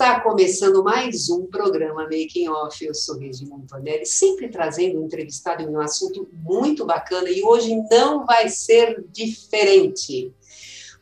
[0.00, 2.84] Está começando mais um programa Making Off.
[2.84, 7.74] Eu sou Regina Antonelli, sempre trazendo um entrevistado em um assunto muito bacana e hoje
[7.90, 10.32] não vai ser diferente.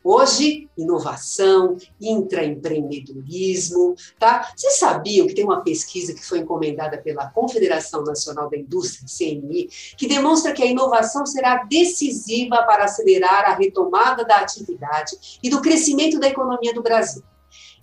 [0.03, 4.51] Hoje, inovação, intraempreendedorismo, tá?
[4.55, 9.69] Vocês sabiam que tem uma pesquisa que foi encomendada pela Confederação Nacional da Indústria, CNI,
[9.95, 15.61] que demonstra que a inovação será decisiva para acelerar a retomada da atividade e do
[15.61, 17.21] crescimento da economia do Brasil.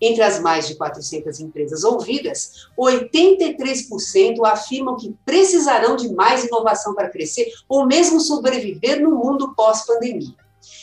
[0.07, 7.09] Entre as mais de 400 empresas ouvidas, 83% afirmam que precisarão de mais inovação para
[7.09, 10.35] crescer ou mesmo sobreviver no mundo pós-pandemia.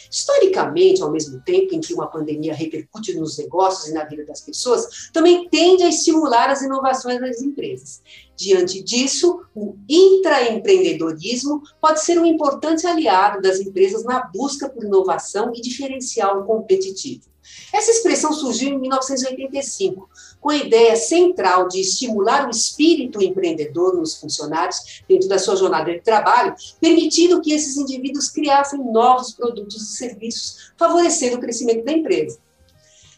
[0.10, 4.42] Historicamente, ao mesmo tempo em que uma pandemia repercute nos negócios e na vida das
[4.42, 8.02] pessoas, também tende a estimular as inovações das empresas.
[8.36, 15.52] Diante disso, o intraempreendedorismo pode ser um importante aliado das empresas na busca por inovação
[15.54, 17.31] e diferencial competitivo.
[17.74, 24.16] Essa expressão surgiu em 1985, com a ideia central de estimular o espírito empreendedor nos
[24.16, 29.98] funcionários dentro da sua jornada de trabalho, permitindo que esses indivíduos criassem novos produtos e
[29.98, 32.40] serviços, favorecendo o crescimento da empresa.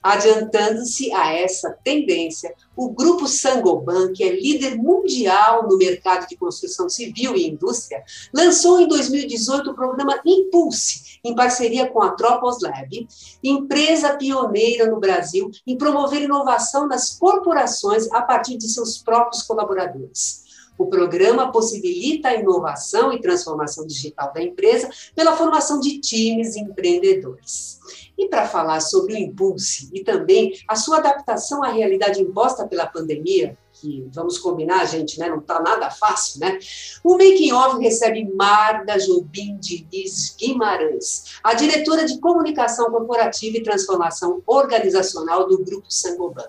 [0.03, 6.89] Adiantando-se a essa tendência, o grupo Sangoban, que é líder mundial no mercado de construção
[6.89, 13.07] civil e indústria, lançou em 2018 o programa Impulse, em parceria com a Tropos Lab,
[13.41, 20.43] empresa pioneira no Brasil em promover inovação nas corporações a partir de seus próprios colaboradores.
[20.77, 27.79] O programa possibilita a inovação e transformação digital da empresa pela formação de times empreendedores.
[28.17, 32.85] E para falar sobre o Impulse e também a sua adaptação à realidade imposta pela
[32.85, 35.27] pandemia, que vamos combinar, gente, né?
[35.27, 36.59] Não está nada fácil, né?
[37.03, 44.43] O Making Off recebe Marda Jobim Diniz Guimarães, a diretora de comunicação corporativa e transformação
[44.45, 46.47] organizacional do Grupo Sangoban.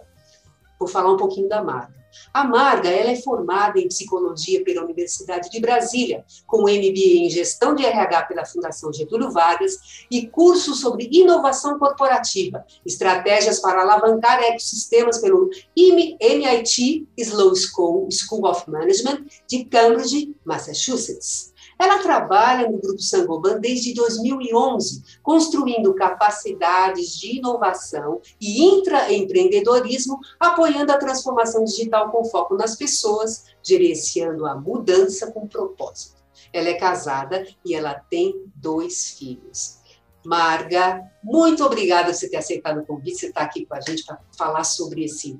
[0.78, 2.03] Vou falar um pouquinho da Marda.
[2.32, 7.74] A Marga ela é formada em psicologia pela Universidade de Brasília, com MBA em gestão
[7.74, 15.18] de RH pela Fundação Getúlio Vargas e curso sobre inovação corporativa, estratégias para alavancar ecossistemas
[15.18, 21.53] pelo MIT Sloan School, School of Management de Cambridge, Massachusetts.
[21.78, 30.98] Ela trabalha no Grupo Sangoban desde 2011, construindo capacidades de inovação e intraempreendedorismo, apoiando a
[30.98, 36.22] transformação digital com foco nas pessoas, gerenciando a mudança com propósito.
[36.52, 39.78] Ela é casada e ela tem dois filhos.
[40.24, 44.04] Marga, muito obrigada por você ter aceitado o convite, você está aqui com a gente
[44.06, 45.38] para falar sobre esse,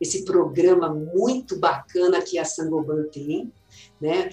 [0.00, 3.52] esse programa muito bacana que a Sangoban tem,
[4.00, 4.30] né?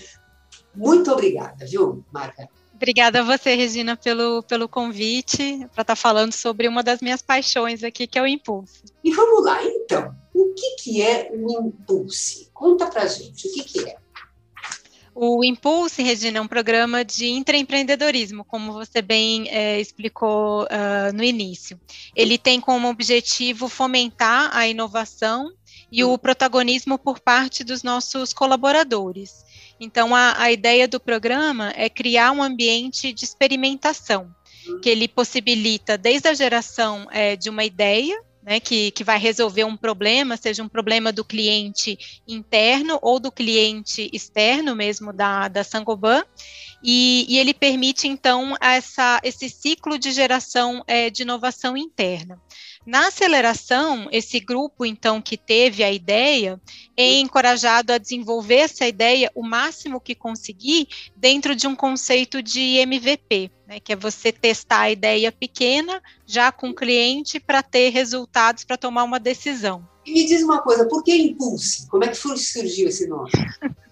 [0.77, 2.47] Muito obrigada, viu, Marca?
[2.73, 7.23] Obrigada a você, Regina, pelo, pelo convite para estar tá falando sobre uma das minhas
[7.23, 8.83] paixões aqui, que é o impulso.
[9.03, 10.15] E vamos lá, então.
[10.31, 12.47] O que, que é o impulso?
[12.53, 13.97] Conta para gente, o que, que é?
[15.19, 21.23] O Impulse, Regina, é um programa de intraempreendedorismo, como você bem é, explicou uh, no
[21.23, 21.81] início.
[22.15, 25.51] Ele tem como objetivo fomentar a inovação
[25.91, 29.43] e o protagonismo por parte dos nossos colaboradores.
[29.79, 34.33] Então, a, a ideia do programa é criar um ambiente de experimentação,
[34.81, 39.65] que ele possibilita desde a geração é, de uma ideia, né, que, que vai resolver
[39.65, 45.63] um problema, seja um problema do cliente interno ou do cliente externo mesmo da, da
[45.63, 46.23] Sangoban,
[46.81, 52.39] e, e ele permite, então, essa, esse ciclo de geração é, de inovação interna.
[52.87, 56.57] Na aceleração, esse grupo, então, que teve a ideia,
[56.95, 62.77] é encorajado a desenvolver essa ideia o máximo que conseguir dentro de um conceito de
[62.77, 67.89] MVP, né, que é você testar a ideia pequena já com o cliente para ter
[67.89, 69.85] resultados para tomar uma decisão.
[70.05, 71.89] E me diz uma coisa, por que Impulse?
[71.89, 73.29] Como é que surgiu esse nome?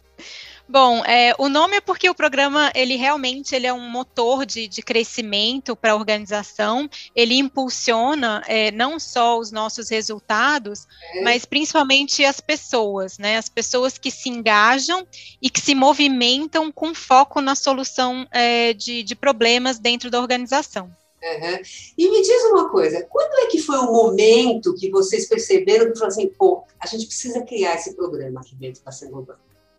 [0.68, 4.68] Bom, é, o nome é porque o programa, ele realmente ele é um motor de,
[4.68, 11.22] de crescimento para a organização, ele impulsiona é, não só os nossos resultados, é.
[11.22, 13.38] mas principalmente as pessoas, né?
[13.38, 15.06] As pessoas que se engajam
[15.40, 20.86] e que se movimentam com foco na solução é, de, de problemas dentro da organização.
[21.26, 21.60] Uhum.
[21.98, 25.94] E me diz uma coisa, quando é que foi o momento que vocês perceberam que
[25.94, 29.36] falaram assim, pô, a gente precisa criar esse programa aqui dentro da Sangoban?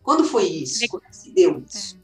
[0.06, 0.84] Quando foi isso?
[0.84, 1.98] É que se deu isso?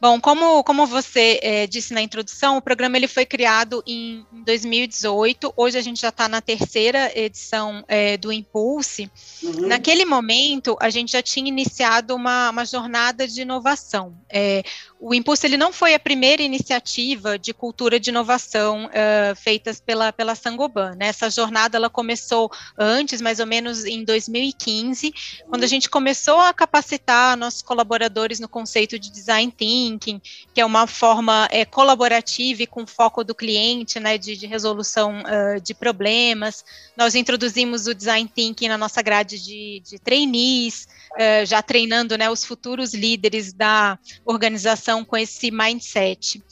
[0.00, 5.52] Bom, como, como você é, disse na introdução, o programa ele foi criado em 2018.
[5.54, 9.10] Hoje a gente já está na terceira edição é, do Impulse.
[9.42, 9.68] Uhum.
[9.68, 14.16] Naquele momento, a gente já tinha iniciado uma, uma jornada de inovação.
[14.30, 14.62] É,
[14.98, 20.12] o Impulse ele não foi a primeira iniciativa de cultura de inovação uh, feitas pela,
[20.12, 20.94] pela Sangoban.
[20.94, 21.08] Né?
[21.08, 25.12] Essa jornada ela começou antes, mais ou menos em 2015,
[25.46, 30.64] quando a gente começou a capacitar nossos colaboradores no conceito de design thinking, que é
[30.64, 35.74] uma forma é, colaborativa e com foco do cliente, né, de, de resolução uh, de
[35.74, 36.64] problemas.
[36.96, 42.30] Nós introduzimos o design thinking na nossa grade de, de trainees, uh, já treinando né,
[42.30, 46.42] os futuros líderes da organização com esse mindset.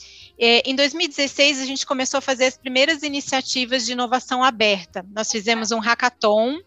[0.41, 5.05] É, em 2016, a gente começou a fazer as primeiras iniciativas de inovação aberta.
[5.13, 6.59] Nós fizemos um hackathon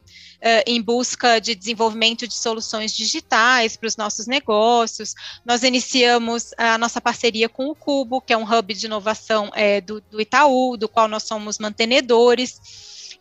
[0.43, 5.15] uh, em busca de desenvolvimento de soluções digitais para os nossos negócios.
[5.44, 9.81] Nós iniciamos a nossa parceria com o Cubo, que é um hub de inovação é,
[9.81, 12.61] do, do Itaú, do qual nós somos mantenedores.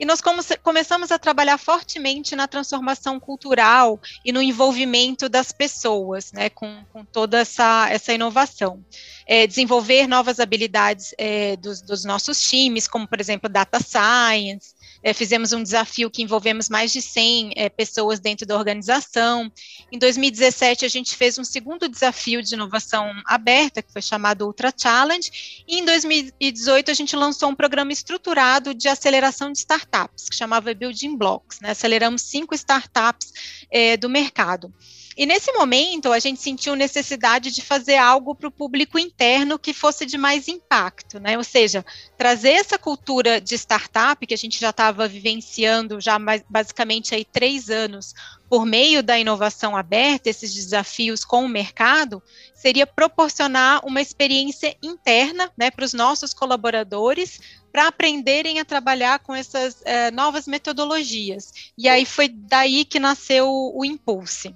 [0.02, 0.20] E nós
[0.64, 7.06] começamos a trabalhar fortemente na transformação cultural e no envolvimento das pessoas, né, com, com
[7.06, 8.84] toda essa, essa inovação.
[9.28, 15.14] É, desenvolver novas habilidades é, dos, dos nossos times, como, por exemplo, data science, é,
[15.14, 19.52] fizemos um desafio que envolvemos mais de 100 é, pessoas dentro da organização.
[19.92, 24.74] Em 2017, a gente fez um segundo desafio de inovação aberta, que foi chamado Ultra
[24.76, 25.64] Challenge.
[25.68, 30.74] E em 2018, a gente lançou um programa estruturado de aceleração de startups, que chamava
[30.74, 31.60] Building Blocks.
[31.60, 31.72] Né?
[31.72, 33.34] Aceleramos cinco startups
[33.72, 34.74] é, do mercado.
[35.18, 39.74] E nesse momento, a gente sentiu necessidade de fazer algo para o público interno que
[39.74, 41.38] fosse de mais impacto, né?
[41.38, 41.86] Ou seja,
[42.18, 47.26] trazer essa cultura de startup que a gente já estava vivenciando já mais, basicamente aí
[47.26, 48.14] três anos
[48.50, 52.22] por meio da inovação aberta, esses desafios com o mercado,
[52.54, 57.40] seria proporcionar uma experiência interna né, para os nossos colaboradores
[57.72, 61.72] para aprenderem a trabalhar com essas eh, novas metodologias.
[61.78, 64.54] E aí foi daí que nasceu o, o Impulse.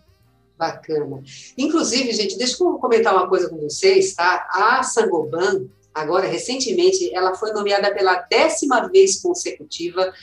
[0.57, 1.21] Bacana.
[1.57, 4.47] Inclusive, gente, deixa eu comentar uma coisa com vocês, tá?
[4.51, 10.13] A Sangoban, agora, recentemente, ela foi nomeada pela décima vez consecutiva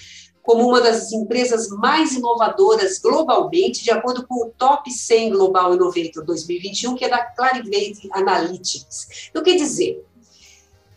[0.43, 6.25] como uma das empresas mais inovadoras globalmente, de acordo com o Top 100 Global Innovator
[6.25, 9.29] 2021, que é da Clarivate Analytics.
[9.31, 10.05] Então, quer dizer,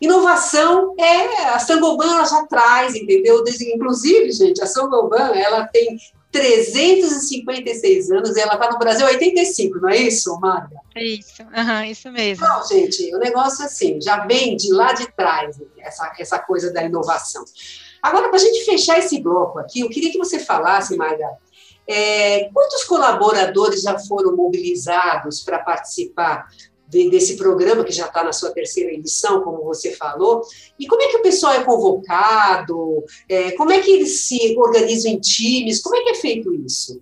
[0.01, 3.43] inovação é a Sangoban ela já traz, entendeu?
[3.75, 5.95] Inclusive, gente, a Sangoban ela tem
[6.35, 10.75] 356 anos e ela está no Brasil há 85, não é isso, Marga?
[10.93, 12.45] É isso, uhum, isso mesmo.
[12.45, 16.73] Então, gente, o negócio é assim, já vem de lá de trás essa, essa coisa
[16.73, 17.45] da inovação.
[18.03, 21.29] Agora, para a gente fechar esse bloco aqui, eu queria que você falasse, Marga,
[21.87, 26.49] é, quantos colaboradores já foram mobilizados para participar
[26.87, 30.41] de, desse programa que já está na sua terceira edição, como você falou,
[30.79, 35.11] e como é que o pessoal é convocado, é, como é que eles se organizam
[35.11, 37.01] em times, como é que é feito isso?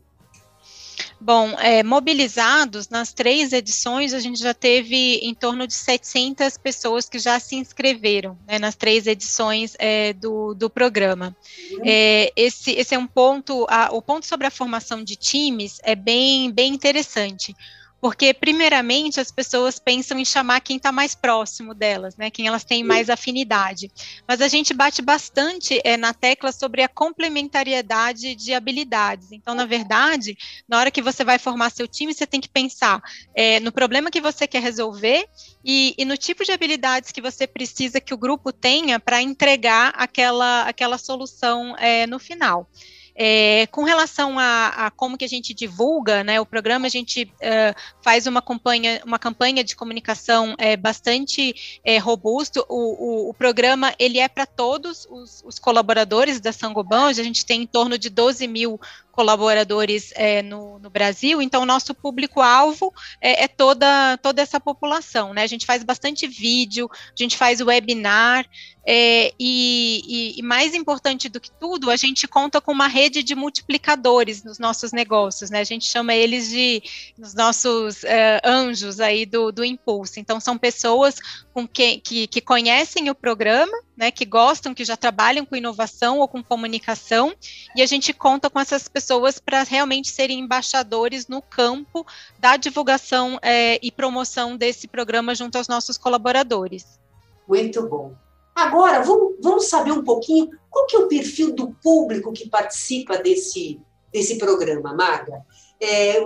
[1.25, 7.07] Bom, é, mobilizados nas três edições, a gente já teve em torno de 700 pessoas
[7.07, 11.33] que já se inscreveram né, nas três edições é, do, do programa.
[11.71, 11.81] Uhum.
[11.85, 15.95] É, esse, esse é um ponto, a, o ponto sobre a formação de times é
[15.95, 17.55] bem, bem interessante
[18.03, 22.29] porque, primeiramente, as pessoas pensam em chamar quem está mais próximo delas, né?
[22.29, 23.89] Quem elas têm mais afinidade.
[24.27, 29.31] Mas a gente bate bastante é, na tecla sobre a complementariedade de habilidades.
[29.31, 33.01] Então, na verdade, na hora que você vai formar seu time, você tem que pensar
[33.33, 35.25] é, no problema que você quer resolver
[35.63, 39.93] e, e, no tipo de habilidades que você precisa que o grupo tenha para entregar
[39.95, 42.67] aquela, aquela solução é, no final.
[43.15, 47.23] É, com relação a, a, como que a gente divulga, né, o programa a gente
[47.23, 52.65] uh, faz uma campanha, uma campanha de comunicação é, bastante é, robusto.
[52.67, 57.45] O, o, o, programa ele é para todos os, os, colaboradores da Sangoban, a gente
[57.45, 58.79] tem em torno de 12 mil
[59.13, 62.91] colaboradores é, no, no, Brasil, então nosso público-alvo
[63.21, 65.43] é, é, toda, toda essa população, né?
[65.43, 68.43] A gente faz bastante vídeo, a gente faz webinar,
[68.85, 73.23] é, e, e, e, mais importante do que tudo, a gente conta com uma rede
[73.23, 75.59] de multiplicadores nos nossos negócios, né?
[75.59, 76.83] A gente chama eles de
[77.17, 80.19] os nossos é, anjos aí do, do impulso.
[80.19, 81.15] Então, são pessoas
[81.53, 86.19] com que, que, que conhecem o programa, né, que gostam, que já trabalham com inovação
[86.19, 87.33] ou com comunicação,
[87.75, 92.05] e a gente conta com essas pessoas para realmente serem embaixadores no campo
[92.39, 96.99] da divulgação é, e promoção desse programa junto aos nossos colaboradores.
[97.47, 98.13] Muito bom.
[98.55, 103.17] Agora, vamos, vamos saber um pouquinho qual que é o perfil do público que participa
[103.17, 103.79] desse,
[104.11, 105.43] desse programa, Marga?
[105.85, 106.23] É,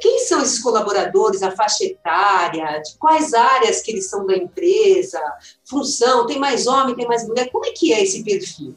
[0.00, 5.20] quem são esses colaboradores, a faixa etária, de quais áreas que eles são da empresa,
[5.64, 8.74] função, tem mais homem, tem mais mulher, como é que é esse perfil?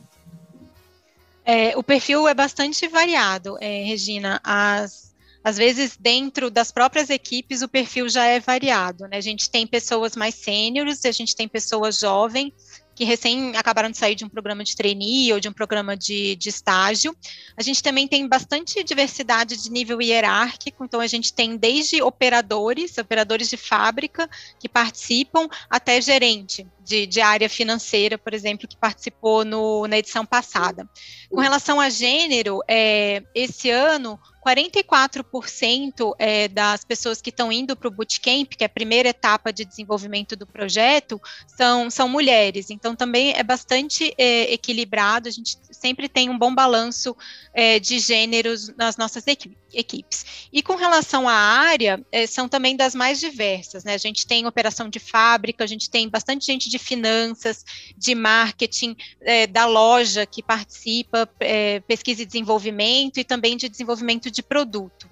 [1.46, 4.42] É, o perfil é bastante variado, é, Regina.
[4.44, 9.08] As, às vezes, dentro das próprias equipes, o perfil já é variado.
[9.08, 9.18] Né?
[9.18, 12.54] A gente tem pessoas mais sêniores, a gente tem pessoas jovens,
[13.00, 16.36] que recém acabaram de sair de um programa de trainee ou de um programa de,
[16.36, 17.15] de estágio.
[17.56, 22.98] A gente também tem bastante diversidade de nível hierárquico, então a gente tem desde operadores,
[22.98, 24.29] operadores de fábrica
[24.60, 30.25] que participam, até gerente de, de área financeira, por exemplo, que participou no, na edição
[30.25, 30.89] passada.
[31.29, 37.88] Com relação a gênero, é, esse ano 44% é, das pessoas que estão indo para
[37.88, 42.72] o Bootcamp, que é a primeira etapa de desenvolvimento do projeto, são, são mulheres.
[42.72, 47.15] Então, também é bastante é, equilibrado, a gente sempre tem um bom balanço
[47.53, 50.50] é, de gêneros nas nossas equipes.
[50.51, 53.84] E com relação à área, é, são também das mais diversas.
[53.84, 53.93] Né?
[53.93, 57.65] A gente tem operação de fábrica, a gente tem bastante gente de finanças,
[57.98, 64.31] de marketing, é, da loja que participa, é, pesquisa e desenvolvimento, e também de desenvolvimento
[64.31, 65.07] de produto.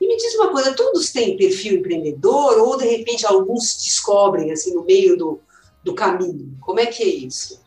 [0.00, 4.74] E me diz uma coisa, todos têm perfil empreendedor ou de repente alguns descobrem assim
[4.74, 5.40] no meio do,
[5.82, 6.56] do caminho?
[6.60, 7.62] Como é que é isso?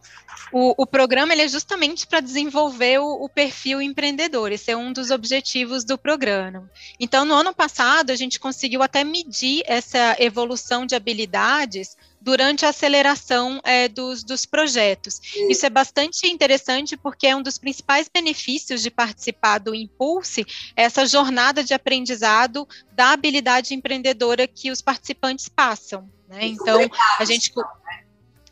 [0.51, 4.93] O, o programa ele é justamente para desenvolver o, o, perfil empreendedor, esse é um
[4.93, 6.69] dos objetivos do programa.
[6.99, 12.69] Então, no ano passado, a gente conseguiu até medir essa evolução de habilidades durante a
[12.69, 15.21] aceleração é, dos, dos projetos.
[15.47, 20.43] Isso é bastante interessante porque é um dos principais benefícios de participar do Impulse,
[20.75, 26.09] essa jornada de aprendizado da habilidade empreendedora que os participantes passam.
[26.27, 26.47] Né?
[26.47, 26.89] Então,
[27.19, 27.53] a gente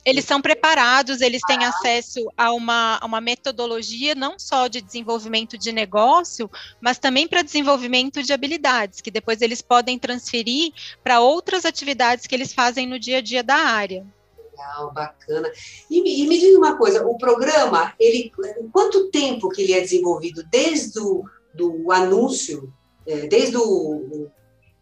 [0.05, 5.57] eles são preparados, eles têm acesso a uma, a uma metodologia não só de desenvolvimento
[5.57, 6.49] de negócio,
[6.81, 12.35] mas também para desenvolvimento de habilidades, que depois eles podem transferir para outras atividades que
[12.35, 14.05] eles fazem no dia a dia da área.
[14.51, 15.51] Legal, bacana.
[15.89, 18.31] E, e me diz uma coisa, o programa, ele,
[18.71, 20.43] quanto tempo que ele é desenvolvido?
[20.43, 22.73] Desde o do anúncio,
[23.05, 24.29] é, desde o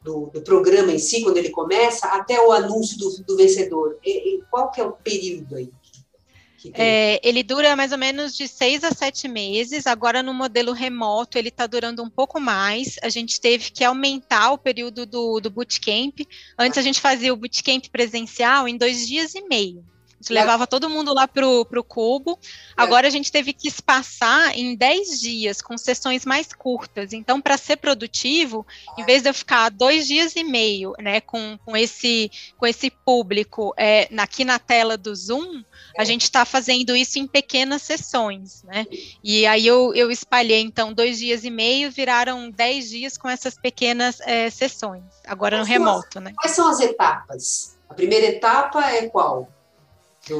[0.03, 3.98] do, do, programa em si, quando ele começa, até o anúncio do, do vencedor?
[4.03, 5.70] E, e qual que é o período aí?
[6.74, 9.88] É, ele dura mais ou menos de seis a sete meses.
[9.88, 12.98] Agora, no modelo remoto, ele está durando um pouco mais.
[13.01, 16.20] A gente teve que aumentar o período do, do bootcamp.
[16.58, 19.84] Antes, a gente fazia o bootcamp presencial em dois dias e meio.
[20.22, 22.38] Gente levava todo mundo lá pro, pro cubo.
[22.78, 27.12] Agora a gente teve que espaçar em 10 dias, com sessões mais curtas.
[27.12, 28.66] Então, para ser produtivo,
[29.00, 32.92] em vez de eu ficar dois dias e meio, né, com, com, esse, com esse
[32.92, 35.63] público é, aqui na tela do Zoom,
[35.98, 38.86] a gente está fazendo isso em pequenas sessões, né?
[39.24, 43.56] E aí eu, eu espalhei, então, dois dias e meio, viraram 10 dias com essas
[43.58, 46.32] pequenas é, sessões, agora quais no remoto, né?
[46.36, 47.78] Quais são as etapas?
[47.90, 49.50] A primeira etapa é qual?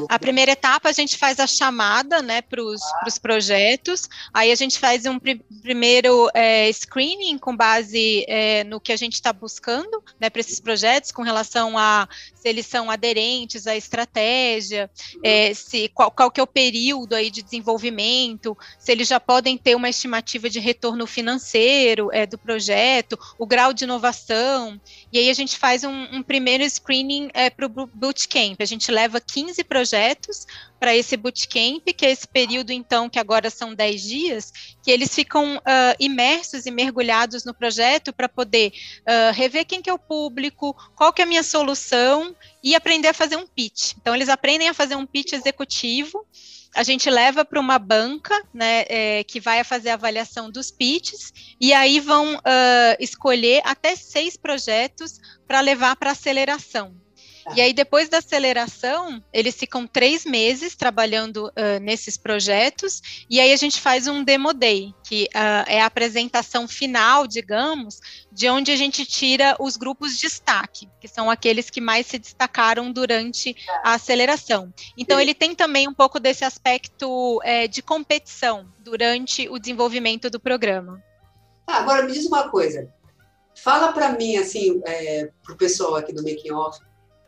[0.08, 4.78] A primeira etapa a gente faz a chamada né, para os projetos, aí a gente
[4.78, 10.02] faz um pr primeiro é, screening com base é, no que a gente está buscando
[10.20, 14.90] né, para esses projetos, com relação a se eles são aderentes à estratégia,
[15.22, 19.56] é, se qual, qual que é o período aí de desenvolvimento, se eles já podem
[19.56, 24.80] ter uma estimativa de retorno financeiro é, do projeto, o grau de inovação,
[25.12, 28.90] e aí a gente faz um, um primeiro screening é, para o bootcamp, a gente
[28.90, 30.46] leva 15 projetos
[30.78, 34.52] para esse bootcamp, que é esse período, então, que agora são 10 dias,
[34.82, 39.88] que eles ficam uh, imersos e mergulhados no projeto para poder uh, rever quem que
[39.88, 43.94] é o público, qual que é a minha solução e aprender a fazer um pitch.
[43.98, 46.26] Então, eles aprendem a fazer um pitch executivo,
[46.74, 51.32] a gente leva para uma banca, né, é, que vai fazer a avaliação dos pitches,
[51.58, 57.01] e aí vão uh, escolher até seis projetos para levar para aceleração.
[57.54, 63.52] E aí, depois da aceleração, eles ficam três meses trabalhando uh, nesses projetos, e aí
[63.52, 68.70] a gente faz um Demo Day, que uh, é a apresentação final, digamos, de onde
[68.70, 73.56] a gente tira os grupos de destaque, que são aqueles que mais se destacaram durante
[73.82, 74.72] a aceleração.
[74.96, 80.38] Então, ele tem também um pouco desse aspecto é, de competição durante o desenvolvimento do
[80.38, 81.02] programa.
[81.66, 82.88] Ah, agora, me diz uma coisa.
[83.54, 86.78] Fala para mim, assim, é, para o pessoal aqui do Making Off,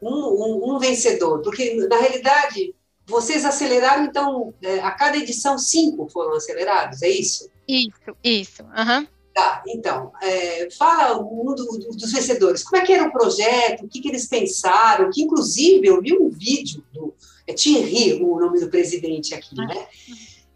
[0.04, 2.74] um, um, um vencedor, porque na realidade
[3.06, 7.50] vocês aceleraram, então, é, a cada edição, cinco foram acelerados, é isso?
[7.68, 8.62] Isso, isso.
[8.62, 9.06] Uhum.
[9.34, 13.84] Tá, então, é, fala um do, do, dos vencedores, como é que era o projeto,
[13.84, 17.12] o que, que eles pensaram, que inclusive eu vi um vídeo do,
[17.46, 19.86] é Thierry o nome do presidente aqui, né?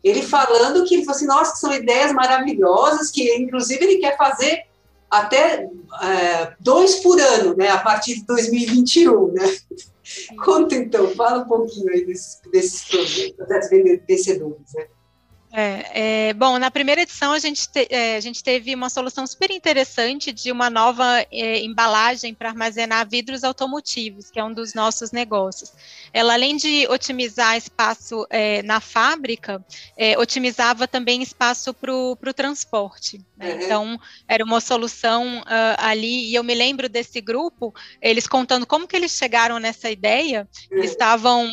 [0.02, 4.16] Ele falando que ele falou assim, nossa, que são ideias maravilhosas, que inclusive ele quer
[4.16, 4.67] fazer
[5.10, 5.68] até
[6.02, 9.56] é, dois por ano, né, a partir de 2021, né?
[10.44, 13.68] Conta então, fala um pouquinho aí desses, desses projetos
[14.06, 14.86] vencedores, né?
[15.50, 19.26] É, é, bom, na primeira edição a gente, te, é, a gente teve uma solução
[19.26, 24.74] super interessante de uma nova é, embalagem para armazenar vidros automotivos, que é um dos
[24.74, 25.72] nossos negócios.
[26.12, 29.64] Ela, além de otimizar espaço é, na fábrica,
[29.96, 33.24] é, otimizava também espaço para o transporte.
[33.36, 33.54] Né?
[33.54, 33.60] Uhum.
[33.62, 35.44] Então, era uma solução uh,
[35.78, 40.46] ali, e eu me lembro desse grupo, eles contando como que eles chegaram nessa ideia,
[40.70, 40.78] uhum.
[40.80, 41.48] estavam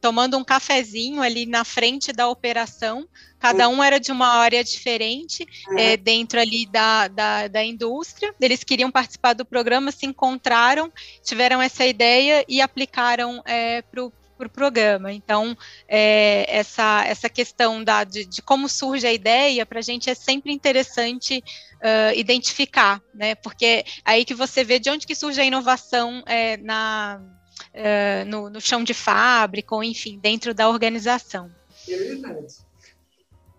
[0.00, 3.06] tomando um cafezinho ali na frente da operação,
[3.40, 8.34] Cada um era de uma área diferente, é, dentro ali da, da, da, indústria.
[8.40, 10.92] Eles queriam participar do programa, se encontraram,
[11.24, 15.12] tiveram essa ideia e aplicaram é, para o pro programa.
[15.12, 15.56] Então,
[15.86, 20.14] é, essa, essa questão da, de, de, como surge a ideia, para a gente é
[20.14, 21.44] sempre interessante
[21.76, 23.34] uh, identificar, né?
[23.34, 28.24] Porque é aí que você vê de onde que surge a inovação é, na, uh,
[28.26, 31.50] no, no chão de fábrica, ou enfim, dentro da organização.
[31.86, 32.69] É verdade.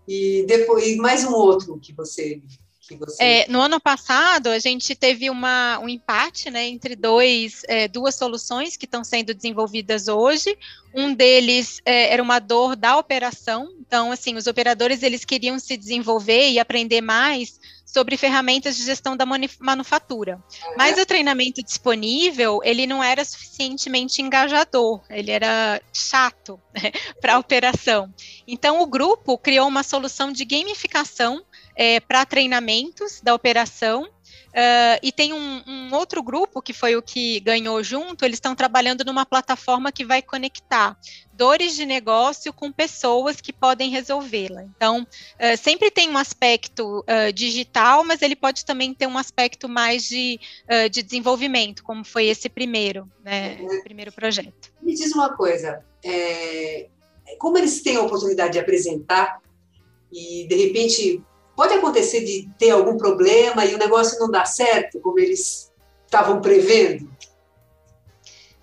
[0.06, 2.40] E depois mais um outro que você
[2.96, 3.22] você...
[3.22, 8.14] É, no ano passado, a gente teve uma, um empate né, entre dois, é, duas
[8.14, 10.56] soluções que estão sendo desenvolvidas hoje.
[10.94, 13.68] Um deles é, era uma dor da operação.
[13.80, 17.58] Então, assim, os operadores eles queriam se desenvolver e aprender mais
[17.92, 19.26] sobre ferramentas de gestão da
[19.60, 20.42] manufatura.
[20.76, 27.38] Mas o treinamento disponível, ele não era suficientemente engajador, ele era chato né, para a
[27.38, 28.12] operação.
[28.48, 31.44] Então, o grupo criou uma solução de gamificação
[31.76, 34.08] é, para treinamentos da operação.
[34.52, 38.54] Uh, e tem um, um, outro grupo que foi o que ganhou junto, eles estão
[38.54, 40.94] trabalhando numa plataforma que vai conectar
[41.32, 44.64] dores de negócio com pessoas que podem resolvê-la.
[44.64, 49.68] Então, uh, sempre tem um aspecto uh, digital, mas ele pode também ter um aspecto
[49.68, 50.38] mais de,
[50.90, 53.66] de desenvolvimento, como foi esse primeiro, né, uhum.
[53.66, 54.72] esse primeiro projeto.
[54.82, 56.88] Me diz uma coisa, é,
[57.38, 59.40] como eles têm a oportunidade de apresentar
[60.12, 61.22] e, de repente,
[61.62, 65.70] Pode acontecer de ter algum problema e o negócio não dar certo, como eles
[66.04, 67.08] estavam prevendo?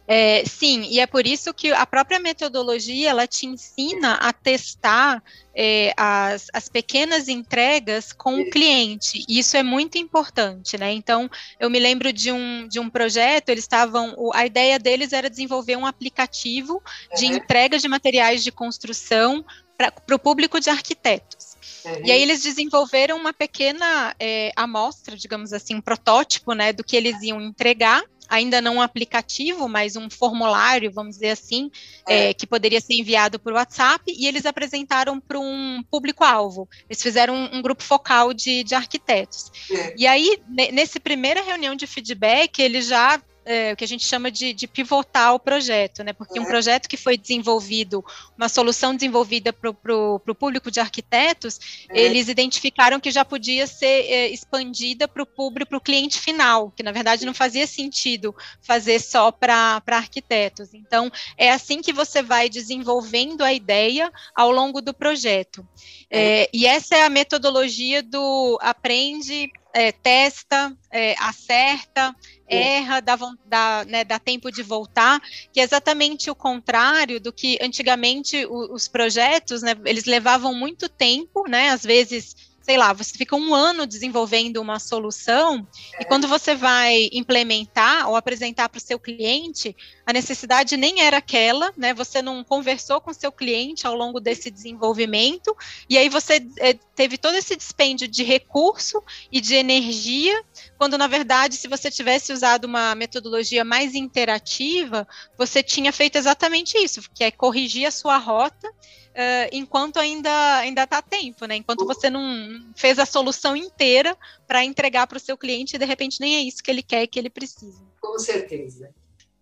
[0.05, 5.23] É, sim, e é por isso que a própria metodologia ela te ensina a testar
[5.55, 9.23] é, as, as pequenas entregas com o cliente.
[9.29, 10.91] Isso é muito importante, né?
[10.91, 14.13] Então, eu me lembro de um, de um projeto, eles estavam.
[14.33, 16.83] A ideia deles era desenvolver um aplicativo
[17.15, 19.45] de entrega de materiais de construção
[19.77, 21.48] para o público de arquitetos.
[21.85, 22.05] Uhum.
[22.05, 26.95] E aí eles desenvolveram uma pequena é, amostra, digamos assim, um protótipo, né, do que
[26.95, 31.71] eles iam entregar ainda não um aplicativo, mas um formulário, vamos dizer assim,
[32.07, 32.29] é.
[32.29, 36.69] É, que poderia ser enviado por WhatsApp, e eles apresentaram para um público-alvo.
[36.87, 39.51] Eles fizeram um, um, grupo focal de, de arquitetos.
[39.71, 39.95] É.
[39.97, 40.39] E aí,
[40.71, 44.67] nessa primeira reunião de feedback, eles já é, o que a gente chama de, de,
[44.67, 46.13] pivotar o projeto, né?
[46.13, 46.49] Porque um uhum.
[46.49, 48.03] projeto que foi desenvolvido,
[48.37, 51.95] uma solução desenvolvida para o público de arquitetos, uhum.
[51.95, 56.71] eles identificaram que já podia ser é, expandida para o público, para o cliente final,
[56.75, 60.73] que na verdade não fazia sentido fazer só para arquitetos.
[60.73, 65.67] Então, é assim que você vai desenvolvendo a ideia ao longo do projeto.
[66.09, 72.15] É, e essa é a metodologia do aprende, é, testa, é, acerta,
[72.47, 75.21] erra, dá, dá, né, dá tempo de voltar,
[75.53, 81.47] que é exatamente o contrário do que antigamente os projetos, né, eles levavam muito tempo,
[81.47, 86.03] né, às vezes sei lá, você fica um ano desenvolvendo uma solução é.
[86.03, 91.17] e quando você vai implementar ou apresentar para o seu cliente, a necessidade nem era
[91.17, 91.95] aquela, né?
[91.95, 95.57] Você não conversou com o seu cliente ao longo desse desenvolvimento
[95.89, 99.01] e aí você é, teve todo esse dispêndio de recurso
[99.31, 100.39] e de energia,
[100.77, 106.77] quando na verdade, se você tivesse usado uma metodologia mais interativa, você tinha feito exatamente
[106.77, 108.69] isso, que é corrigir a sua rota
[109.09, 111.55] uh, enquanto ainda ainda está tempo, né?
[111.57, 114.17] Enquanto você não fez a solução inteira
[114.47, 117.07] para entregar para o seu cliente e de repente nem é isso que ele quer
[117.07, 117.81] que ele precisa.
[117.99, 118.89] Com certeza.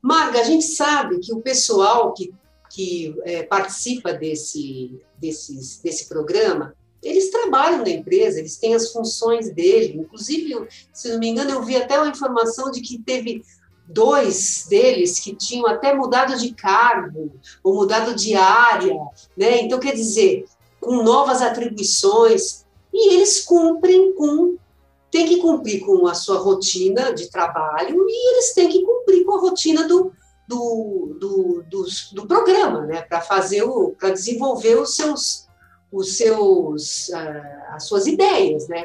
[0.02, 2.34] Marga, a gente sabe que o pessoal que,
[2.70, 9.54] que é, participa desse, desses, desse programa, eles trabalham na empresa, eles têm as funções
[9.54, 10.00] dele.
[10.00, 13.44] Inclusive, se não me engano, eu vi até uma informação de que teve
[13.88, 17.32] dois deles que tinham até mudado de cargo
[17.64, 18.96] ou mudado de área,
[19.36, 19.62] né?
[19.62, 20.46] Então quer dizer,
[20.80, 22.66] com novas atribuições
[22.98, 24.58] e eles cumprem com
[25.10, 29.36] tem que cumprir com a sua rotina de trabalho e eles têm que cumprir com
[29.36, 30.12] a rotina do,
[30.48, 33.02] do, do, do, do programa, né?
[33.02, 35.48] Para fazer o, para desenvolver os seus,
[35.92, 38.84] os seus, uh, as suas ideias, né?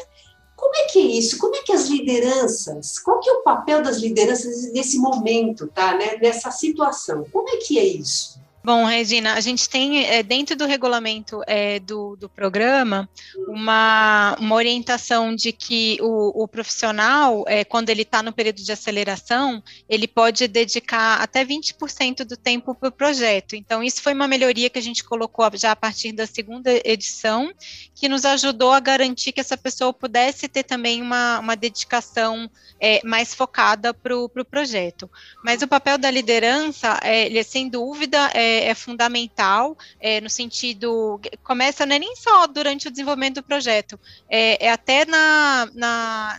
[0.56, 1.38] Como é que é isso?
[1.38, 5.96] Como é que as lideranças, qual que é o papel das lideranças nesse momento, tá?
[5.96, 6.18] Né?
[6.18, 7.26] Nessa situação?
[7.32, 8.40] Como é que é isso?
[8.64, 13.08] Bom, Regina, a gente tem é, dentro do regulamento é, do, do programa
[13.48, 18.70] uma, uma orientação de que o, o profissional, é, quando ele está no período de
[18.70, 23.56] aceleração, ele pode dedicar até 20% do tempo para o projeto.
[23.56, 27.52] Então, isso foi uma melhoria que a gente colocou já a partir da segunda edição,
[27.96, 32.48] que nos ajudou a garantir que essa pessoa pudesse ter também uma, uma dedicação
[32.80, 35.10] é, mais focada para o pro projeto.
[35.44, 40.28] Mas o papel da liderança, é, ele, sem dúvida, é é, é, fundamental, é, no
[40.28, 45.68] sentido, começa não é nem só durante o desenvolvimento do projeto, é, é até na,
[45.74, 46.38] na,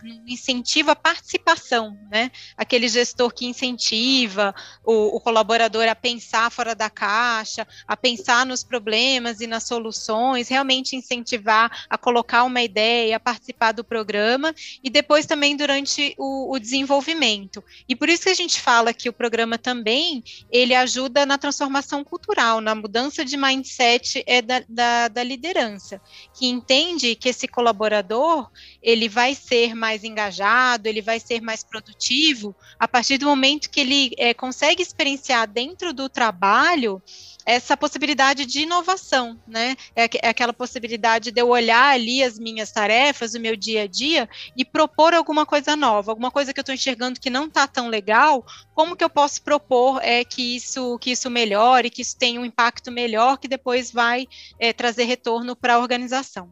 [0.88, 2.30] à participação, né?
[2.56, 8.62] Aquele gestor que incentiva o, o colaborador a pensar fora da caixa, a pensar nos
[8.62, 14.90] problemas e nas soluções, realmente incentivar a colocar uma ideia, a participar do programa, e
[14.90, 17.64] depois também durante o, o desenvolvimento.
[17.88, 22.03] E por isso que a gente fala que o programa também, ele ajuda na transformação
[22.04, 26.00] cultural, na mudança de mindset é da, da, da, liderança,
[26.32, 28.50] que entende que esse colaborador
[28.82, 33.80] ele vai ser mais engajado, ele vai ser mais produtivo a partir do momento que
[33.80, 37.02] ele é, consegue experienciar dentro do trabalho
[37.46, 39.76] essa possibilidade de inovação, né?
[39.94, 43.86] É, é, aquela possibilidade de eu olhar ali as minhas tarefas, o meu dia a
[43.86, 47.66] dia e propor alguma coisa nova, alguma coisa que eu estou enxergando que não está
[47.66, 52.16] tão legal, como que eu posso propor é, que isso que isso melhore, que isso
[52.18, 54.26] tenha um impacto melhor, que depois vai
[54.58, 56.50] é, trazer retorno para a organização.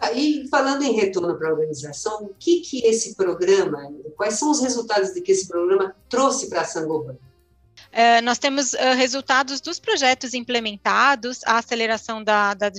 [0.00, 4.60] Aí, falando em retorno para a organização, o que, que esse programa, quais são os
[4.60, 7.16] resultados de que esse programa trouxe para a Sangoban?
[7.92, 12.70] Uh, nós temos uh, resultados dos projetos implementados, a aceleração da, da,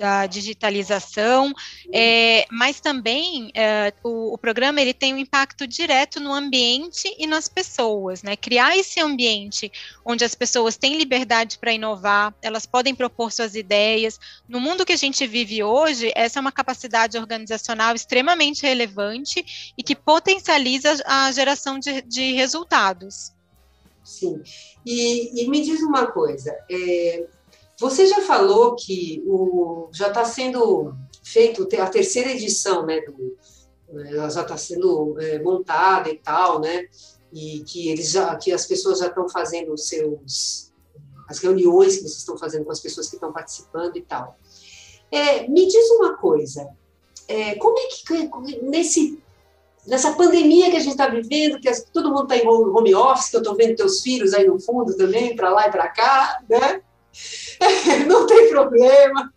[0.00, 1.52] da digitalização,
[1.92, 7.26] é, mas também é, o, o, programa ele tem um impacto direto no ambiente e
[7.26, 8.34] nas pessoas, né?
[8.34, 9.70] Criar esse ambiente
[10.02, 14.18] onde as pessoas têm liberdade para inovar, elas podem propor suas ideias.
[14.48, 19.82] No mundo que a gente vive hoje, essa é uma capacidade organizacional extremamente relevante e
[19.82, 23.32] que potencializa a geração de, de resultados.
[24.02, 24.42] Sim.
[24.86, 27.26] E, e me diz uma coisa, é,
[27.80, 33.00] você já falou que o, já está sendo feito a terceira edição, né?
[33.00, 33.38] Do,
[34.06, 36.86] ela já está sendo é, montada e tal, né?
[37.32, 40.70] E que eles já, que as pessoas já estão fazendo os seus
[41.26, 44.36] as reuniões que vocês estão fazendo com as pessoas que estão participando e tal.
[45.10, 46.68] É, me diz uma coisa,
[47.28, 49.22] é, como é que nesse
[49.86, 53.36] nessa pandemia que a gente está vivendo, que todo mundo está em home office, que
[53.36, 56.82] eu estou vendo teus filhos aí no fundo também, para lá e para cá, né?
[58.06, 59.32] Não tem problema.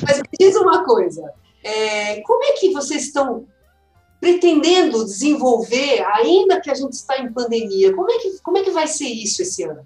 [0.00, 1.32] Mas me diz uma coisa:
[1.62, 3.46] é, como é que vocês estão
[4.20, 7.92] pretendendo desenvolver, ainda que a gente está em pandemia?
[7.92, 9.84] Como é que, como é que vai ser isso esse ano?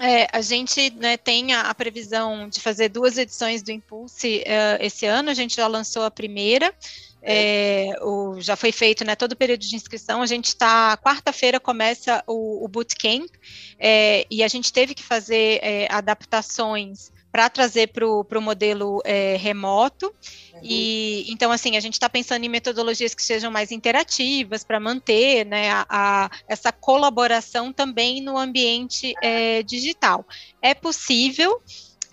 [0.00, 4.82] É, a gente né, tem a, a, previsão de fazer duas edições do Impulse uh,
[4.82, 6.74] esse ano, a gente já lançou a primeira,
[7.24, 10.20] é, o, já foi feito né, todo o período de inscrição.
[10.20, 13.30] A gente está, quarta-feira começa o, o bootcamp,
[13.78, 19.36] é, e a gente teve que fazer é, adaptações para trazer para o modelo é,
[19.36, 20.06] remoto.
[20.52, 20.60] Uhum.
[20.62, 25.44] E então, assim, a gente está pensando em metodologias que sejam mais interativas para manter
[25.44, 30.24] né, a, a, essa colaboração também no ambiente é, digital.
[30.62, 31.60] É possível.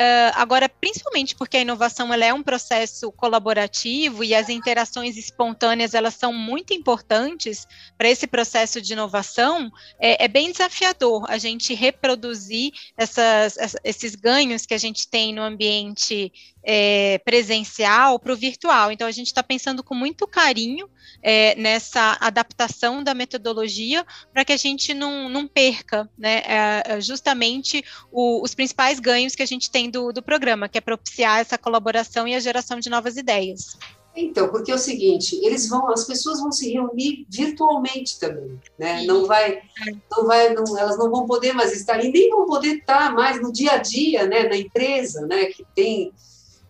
[0.01, 5.93] Uh, agora, principalmente porque a inovação ela é um processo colaborativo e as interações espontâneas
[5.93, 7.67] elas são muito importantes
[7.99, 14.65] para esse processo de inovação, é, é, bem desafiador a gente reproduzir essas, esses ganhos
[14.65, 16.31] que a gente tem no ambiente
[16.63, 18.91] é, presencial para o virtual.
[18.91, 20.89] Então, a gente está pensando com muito carinho
[21.21, 27.01] é, nessa adaptação da metodologia para que a gente não, não perca né, é, é,
[27.01, 31.39] justamente o, os principais ganhos que a gente tem do, do programa, que é propiciar
[31.39, 33.77] essa colaboração e a geração de novas ideias.
[34.15, 39.03] Então, porque é o seguinte, eles vão, as pessoas vão se reunir virtualmente também, né?
[39.05, 39.61] Não vai,
[40.09, 43.41] não vai, não, elas não vão poder mais estar e nem vão poder estar mais
[43.41, 44.49] no dia a dia, né?
[44.49, 45.45] Na empresa, né?
[45.45, 46.11] Que tem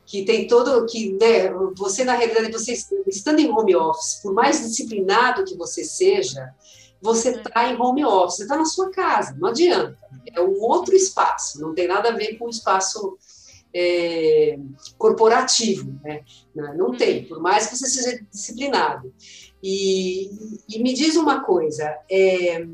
[0.06, 2.74] que tem todo que né, você na realidade você
[3.08, 6.54] estando em home office, por mais disciplinado que você seja,
[7.02, 9.98] você está em home office, você está na sua casa, não adianta.
[10.34, 13.18] É um outro espaço, não tem nada a ver com o espaço
[13.74, 14.60] é,
[14.98, 16.24] corporativo, né?
[16.56, 19.14] Não, não tem, por mais que você seja disciplinado.
[19.64, 20.30] E,
[20.70, 22.66] e me diz uma coisa, é,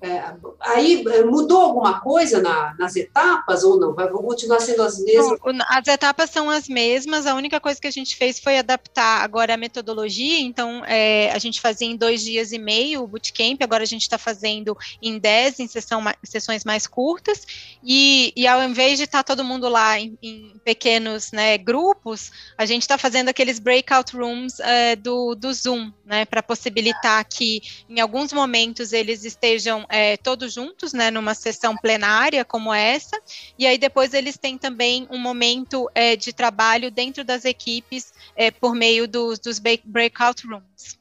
[0.00, 3.94] É, aí é, mudou alguma coisa na, nas etapas ou não?
[3.94, 5.40] Vai continuar sendo as mesmas?
[5.68, 9.54] As etapas são as mesmas, a única coisa que a gente fez foi adaptar agora
[9.54, 13.82] a metodologia, então é, a gente fazia em dois dias e meio o bootcamp, agora
[13.82, 17.44] a gente está fazendo em dez, em sessão, sessões mais curtas,
[17.82, 22.30] e, e ao invés de estar tá todo mundo lá em, em pequenos né, grupos,
[22.56, 27.62] a gente está fazendo aqueles breakout rooms é, do, do Zoom, né, para possibilitar que
[27.88, 33.20] em alguns momentos eles estejam é, todos juntos, né, numa sessão plenária como essa,
[33.58, 38.50] e aí depois eles têm também um momento é, de trabalho dentro das equipes é,
[38.50, 40.98] por meio dos, dos breakout rooms.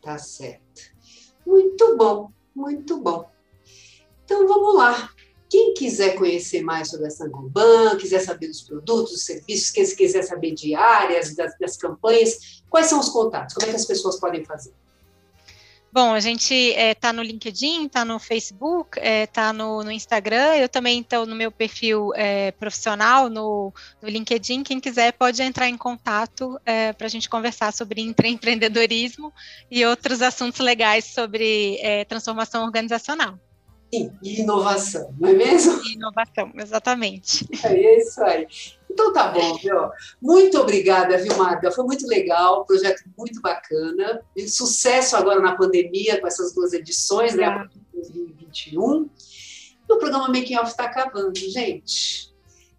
[0.00, 0.62] Tá certo.
[1.46, 3.30] Muito bom, muito bom.
[4.24, 5.10] Então vamos lá.
[5.48, 10.22] Quem quiser conhecer mais sobre a Sangoban, quiser saber dos produtos, dos serviços, quem quiser
[10.22, 13.54] saber de áreas, das, das campanhas, quais são os contatos?
[13.54, 14.72] Como é que as pessoas podem fazer?
[15.96, 19.82] Bom, a gente está é, tá no LinkedIn, está no Facebook, está é, tá no,
[19.82, 20.54] no, Instagram.
[20.56, 24.62] Eu também estou no meu perfil é, profissional no, no, LinkedIn.
[24.62, 29.32] Quem quiser pode entrar em contato é, para a gente conversar sobre empreendedorismo
[29.70, 33.40] e outros assuntos legais sobre é, transformação organizacional.
[33.92, 35.80] Sim, e inovação, não é mesmo?
[35.86, 37.46] Inovação, exatamente.
[37.64, 38.46] É isso aí.
[38.90, 39.76] Então tá bom, viu?
[40.20, 41.70] Muito obrigada, viu, Marga?
[41.70, 44.22] Foi muito legal, projeto muito bacana.
[44.34, 47.68] E sucesso agora na pandemia com essas duas edições, né?
[47.92, 49.08] 2021.
[49.88, 52.34] E o programa Making Off está acabando, gente.